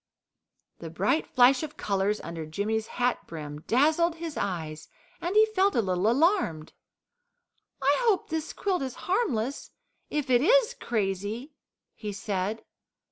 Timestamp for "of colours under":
1.61-2.43